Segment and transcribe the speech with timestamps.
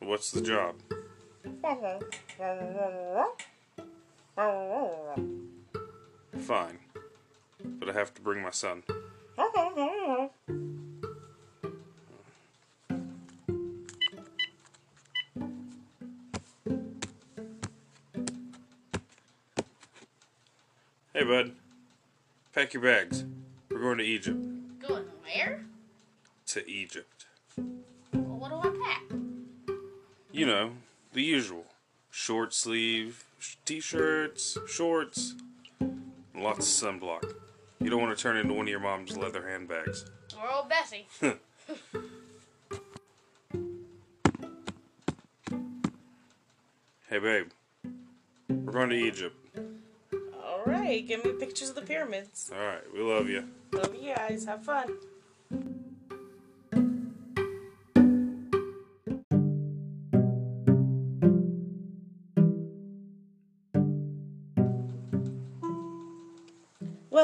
[0.00, 0.76] What's the job?
[6.38, 6.78] Fine.
[7.64, 8.82] But I have to bring my son.
[21.12, 21.52] Hey, bud.
[22.54, 23.24] Pack your bags.
[23.70, 24.44] We're going to Egypt.
[24.86, 25.64] Going where?
[26.48, 27.15] To Egypt.
[30.36, 30.72] You know,
[31.14, 31.64] the usual.
[32.10, 33.24] Short sleeve,
[33.64, 35.34] t-shirts, shorts,
[36.34, 37.32] lots of sunblock.
[37.80, 40.04] You don't want to turn into one of your mom's leather handbags.
[40.38, 41.06] Or old Bessie.
[47.08, 47.50] Hey, babe.
[48.50, 49.36] We're going to Egypt.
[50.44, 52.50] All right, give me pictures of the pyramids.
[52.52, 53.44] All right, we love you.
[53.72, 54.44] Love you guys.
[54.44, 54.96] Have fun.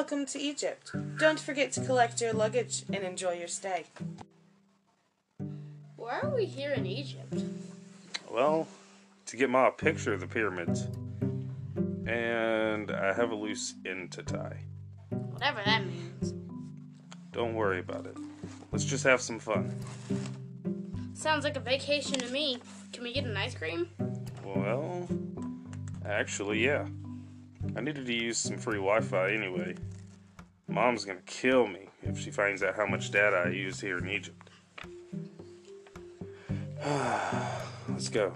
[0.02, 0.90] Welcome to Egypt.
[1.16, 3.84] Don't forget to collect your luggage and enjoy your stay.
[5.94, 7.32] Why are we here in Egypt?
[8.28, 8.66] Well,
[9.26, 10.88] to get my picture of the pyramids.
[12.04, 14.58] And I have a loose end to tie.
[15.10, 16.34] Whatever that means.
[17.30, 18.16] Don't worry about it.
[18.72, 19.72] Let's just have some fun.
[21.14, 22.58] Sounds like a vacation to me.
[22.92, 23.88] Can we get an ice cream?
[24.44, 25.06] Well,
[26.04, 26.88] actually, yeah.
[27.76, 29.74] I needed to use some free Wi Fi anyway.
[30.68, 34.08] Mom's gonna kill me if she finds out how much data I use here in
[34.08, 34.50] Egypt.
[37.88, 38.34] Let's go.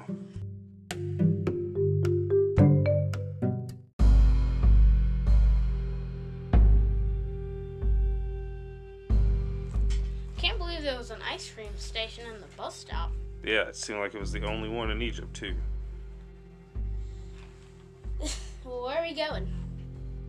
[10.39, 13.11] Can't believe there was an ice cream station in the bus stop.
[13.43, 15.55] Yeah, it seemed like it was the only one in Egypt, too.
[19.07, 19.47] We going?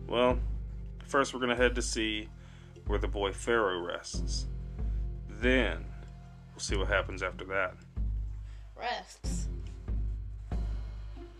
[0.06, 0.38] Well,
[1.04, 2.28] first we're gonna head to see
[2.86, 4.46] where the boy Pharaoh rests.
[5.28, 5.84] Then
[6.52, 7.74] we'll see what happens after that.
[8.76, 9.48] Rests.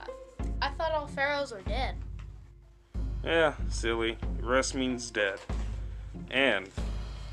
[0.00, 0.06] I,
[0.60, 1.94] I thought all pharaohs were dead.
[3.22, 4.18] Yeah, silly.
[4.40, 5.38] Rest means dead.
[6.32, 6.68] And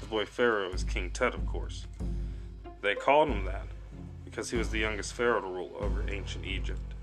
[0.01, 1.87] the boy Pharaoh is King Tut, of course.
[2.81, 3.65] They called him that
[4.23, 6.94] because he was the youngest pharaoh to rule over ancient Egypt.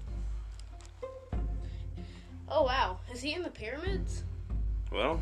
[2.54, 4.24] Oh wow, is he in the pyramids?
[4.92, 5.18] Well,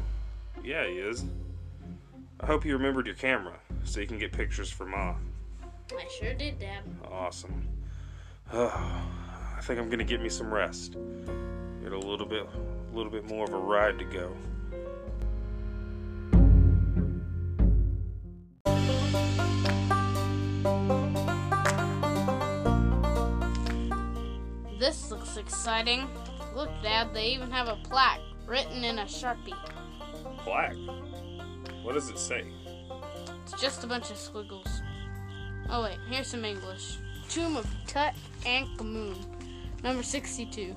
[0.65, 1.25] yeah, he is.
[2.41, 3.55] I hope you remembered your camera
[3.85, 5.15] so you can get pictures for Ma.
[5.93, 6.83] I sure did, Dad.
[7.09, 7.69] Awesome.
[8.53, 8.67] Oh,
[9.57, 10.97] I think I'm gonna get me some rest.
[11.85, 14.33] Get a little bit, a little bit more of a ride to go.
[24.81, 26.09] This looks exciting.
[26.55, 29.55] Look, Dad, they even have a plaque written in a sharpie.
[30.44, 30.75] Black.
[31.83, 32.44] What does it say?
[33.43, 34.83] It's just a bunch of squiggles.
[35.69, 36.99] Oh wait, here's some English.
[37.28, 38.15] Tomb of Tut
[39.83, 40.75] number 62.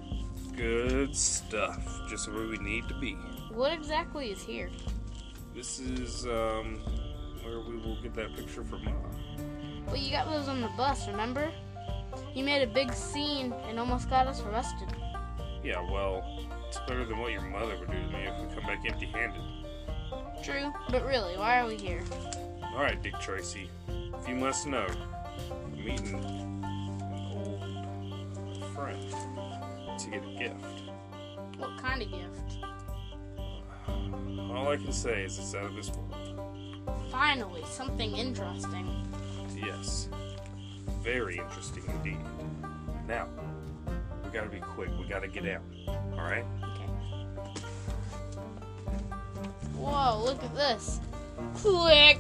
[0.56, 2.01] Good stuff.
[2.09, 3.13] Just where we need to be.
[3.51, 4.69] What exactly is here?
[5.55, 6.79] This is um
[7.44, 8.91] where we will get that picture for Ma.
[9.88, 11.51] Well, you got those on the bus, remember?
[12.34, 14.92] You made a big scene and almost got us arrested.
[15.63, 16.24] Yeah, well,
[16.68, 19.41] it's better than what your mother would do to me if we come back empty-handed.
[20.44, 22.03] True, but really, why are we here?
[22.62, 23.69] All right, Dick Tracy.
[23.88, 24.85] If you must know,
[25.50, 26.66] I'm meeting an
[27.31, 27.63] old
[28.73, 29.02] friend
[30.00, 30.66] to get a gift.
[31.57, 32.57] What kind of gift?
[34.52, 36.13] All I can say is it's out of this world.
[37.09, 39.08] Finally, something interesting.
[39.55, 40.09] Yes.
[41.02, 42.20] Very interesting indeed.
[43.08, 43.29] Now,
[44.34, 44.90] we gotta be quick.
[45.00, 45.62] We gotta get out.
[46.14, 46.46] Alright?
[46.64, 46.88] Okay.
[49.76, 51.00] Whoa, look at this.
[51.56, 52.20] Click!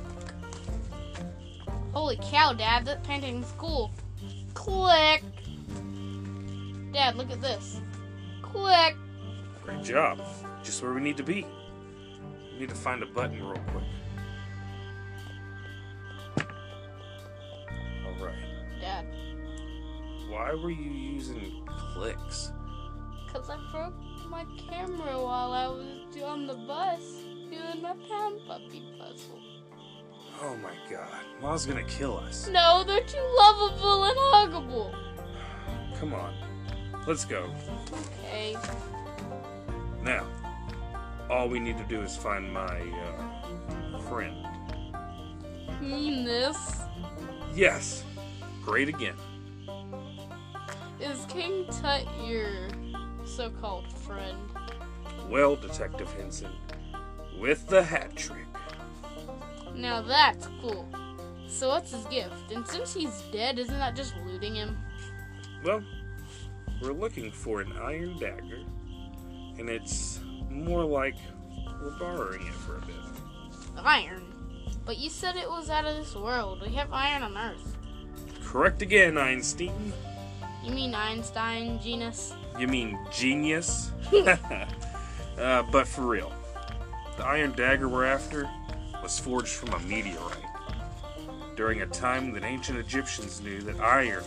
[1.91, 3.91] Holy cow, Dad, that painting's cool.
[4.53, 5.23] Click!
[6.91, 7.81] Dad, look at this.
[8.43, 8.95] Click!
[9.63, 10.21] Great job.
[10.63, 11.47] Just where we need to be.
[12.53, 13.83] We need to find a button real quick.
[20.33, 21.63] Why were you using
[21.93, 22.51] clicks?
[23.33, 23.93] because I broke
[24.29, 27.01] my camera while I was on the bus
[27.49, 29.39] doing my pound puppy puzzle.
[30.41, 31.07] Oh my god.
[31.41, 32.47] Ma's gonna kill us.
[32.47, 34.95] No, they're too lovable and huggable.
[35.99, 36.33] Come on.
[37.07, 37.49] Let's go.
[38.23, 38.55] Okay.
[40.03, 40.27] Now,
[41.29, 44.35] all we need to do is find my uh, friend.
[45.79, 46.81] penis.
[47.55, 48.03] Yes.
[48.63, 49.15] Great again.
[51.29, 52.69] King Tut your
[53.25, 54.37] so-called friend?
[55.29, 56.51] Well, Detective Henson,
[57.39, 58.45] with the hat trick.
[59.75, 60.87] Now that's cool.
[61.47, 62.51] So what's his gift?
[62.51, 64.77] And since he's dead, isn't that just looting him?
[65.63, 65.83] Well,
[66.81, 68.59] we're looking for an iron dagger,
[69.57, 70.19] and it's
[70.49, 71.15] more like
[71.81, 72.95] we're borrowing it for a bit.
[73.77, 74.23] Iron.
[74.85, 76.61] But you said it was out of this world.
[76.61, 77.77] We have iron on Earth.
[78.43, 79.93] Correct again, Einstein.
[80.63, 82.33] You mean Einstein, genius?
[82.57, 83.91] You mean genius?
[85.37, 86.31] uh, but for real,
[87.17, 88.49] the iron dagger we're after
[89.01, 90.37] was forged from a meteorite.
[91.57, 94.23] During a time that ancient Egyptians knew that iron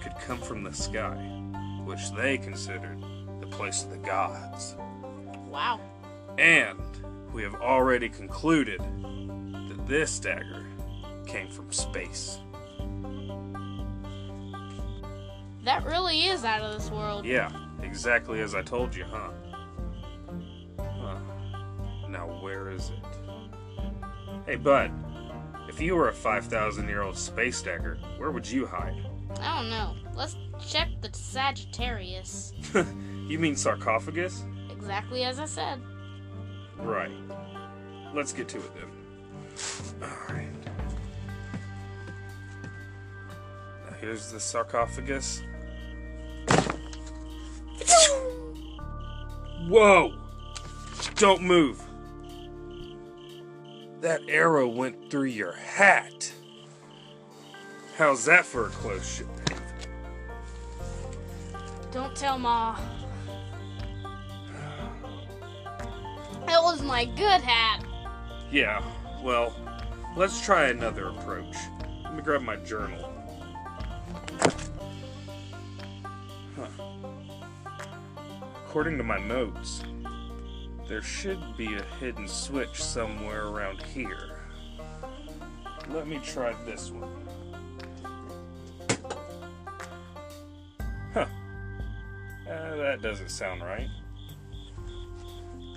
[0.00, 1.16] could come from the sky,
[1.84, 3.02] which they considered
[3.40, 4.76] the place of the gods.
[5.50, 5.80] Wow.
[6.38, 6.78] And
[7.32, 10.64] we have already concluded that this dagger
[11.26, 12.38] came from space.
[15.64, 17.24] That really is out of this world.
[17.24, 17.50] Yeah,
[17.82, 19.30] exactly as I told you, huh?
[20.78, 21.18] Huh.
[22.08, 23.18] Now, where is it?
[24.44, 24.92] Hey, bud,
[25.66, 29.06] if you were a 5,000 year old space dagger, where would you hide?
[29.40, 29.94] I don't know.
[30.14, 30.36] Let's
[30.68, 32.52] check the Sagittarius.
[33.26, 34.44] you mean sarcophagus?
[34.70, 35.80] Exactly as I said.
[36.76, 37.10] Right.
[38.12, 40.02] Let's get to it then.
[40.02, 40.64] Alright.
[43.86, 45.42] Now, here's the sarcophagus.
[49.66, 50.14] Whoa!
[51.14, 51.82] Don't move.
[54.00, 56.32] That arrow went through your hat.
[57.96, 59.28] How's that for a close shave?
[61.90, 62.76] Don't tell Ma.
[66.46, 67.84] That was my good hat.
[68.50, 68.84] Yeah,
[69.22, 69.54] well,
[70.16, 71.56] let's try another approach.
[72.02, 73.13] Let me grab my journal.
[78.74, 79.84] According to my notes,
[80.88, 84.40] there should be a hidden switch somewhere around here.
[85.90, 87.08] Let me try this one.
[91.12, 91.26] Huh.
[92.50, 93.86] Uh, that doesn't sound right.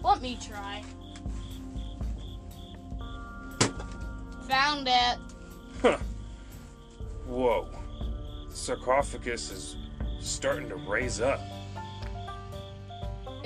[0.04, 0.84] Let me try.
[4.48, 5.20] Found it.
[5.84, 5.98] Huh.
[7.28, 7.70] Whoa.
[8.50, 9.76] The sarcophagus is
[10.20, 11.40] starting to raise up.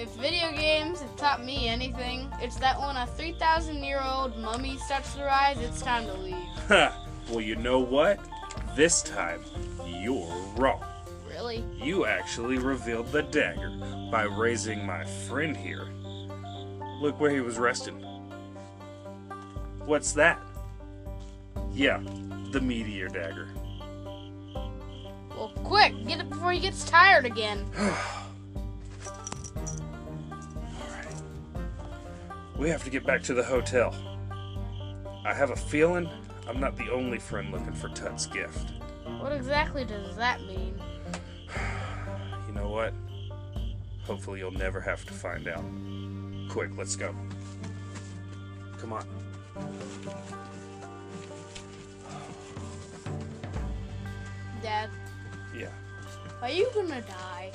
[0.02, 4.78] If video games have taught me anything, it's that when a 3,000 year old mummy
[4.78, 6.34] starts to rise, it's time to leave.
[6.70, 7.06] Ha!
[7.30, 8.20] Well, you know what?
[8.76, 9.42] This time,
[9.86, 10.26] you're
[10.58, 10.84] wrong.
[11.30, 11.64] Really?
[11.78, 13.70] You actually revealed the dagger
[14.12, 15.88] by raising my friend here.
[17.00, 18.00] Look where he was resting.
[19.86, 20.42] What's that?
[21.72, 22.02] Yeah,
[22.50, 23.50] the meteor dagger.
[25.30, 27.68] Well, quick, get it before he gets tired again.
[32.62, 33.92] We have to get back to the hotel.
[35.26, 36.08] I have a feeling
[36.48, 38.74] I'm not the only friend looking for Tut's gift.
[39.20, 40.80] What exactly does that mean?
[42.48, 42.94] You know what?
[44.04, 45.64] Hopefully, you'll never have to find out.
[46.50, 47.16] Quick, let's go.
[48.78, 49.08] Come on.
[54.62, 54.90] Dad,
[55.58, 55.70] Yeah,
[56.42, 57.52] are you gonna die?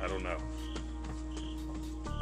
[0.02, 0.38] I don't know.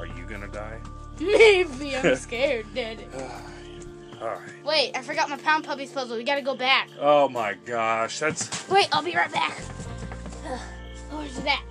[0.01, 0.81] Are you gonna die?
[1.21, 3.05] Maybe I'm scared, Dad.
[4.23, 4.65] Alright.
[4.65, 6.17] Wait, I forgot my pound puppies puzzle.
[6.17, 6.89] We gotta go back.
[6.99, 8.67] Oh my gosh, that's.
[8.71, 9.53] Wait, I'll be right back.
[11.11, 11.63] Where's that?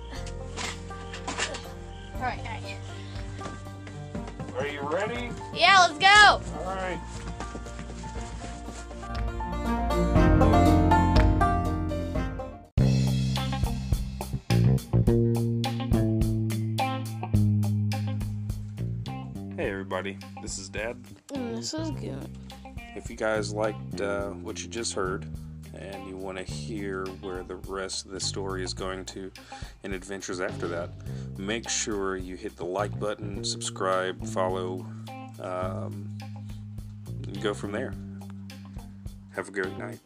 [2.14, 2.78] Alright, alright.
[4.56, 5.30] Are you ready?
[5.52, 6.40] Yeah, let's go!
[6.60, 7.00] Alright.
[20.00, 20.96] Everybody, this is Dad.
[21.34, 22.26] Mm, this is good.
[22.96, 25.26] If you guys liked uh, what you just heard
[25.74, 29.30] and you want to hear where the rest of the story is going to
[29.84, 30.88] and adventures after that,
[31.36, 34.86] make sure you hit the like button, subscribe, follow,
[35.38, 36.08] um,
[37.26, 37.92] and go from there.
[39.34, 39.98] Have a great night.